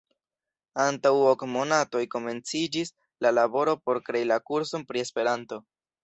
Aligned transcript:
Antaŭ 0.83 1.09
ok 1.31 1.41
monatoj 1.55 2.01
komenciĝis 2.15 2.91
la 3.25 3.31
laboro 3.39 3.75
por 3.89 3.99
krei 4.07 4.23
la 4.31 4.39
kurson 4.47 4.87
pri 4.93 5.03
Esperanto. 5.09 5.61